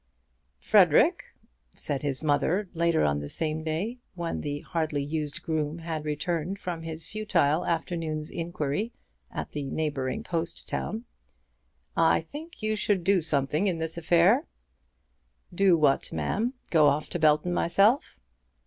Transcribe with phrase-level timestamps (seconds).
[0.57, 1.25] "Frederic,"
[1.75, 6.57] said his mother, later on the same day, when the hardly used groom had returned
[6.57, 8.93] from his futile afternoon's inquiry
[9.29, 11.05] at the neighbouring post town,
[11.95, 14.47] "I think you should do something in this affair."
[15.53, 16.55] "Do what, ma'am?
[16.71, 18.15] Go off to Belton myself?"